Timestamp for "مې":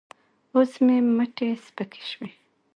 0.85-0.95